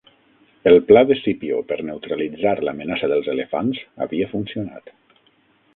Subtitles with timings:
[0.69, 4.93] El pla d'Escipió per neutralitzar l'amenaça dels elefants havia funcionat.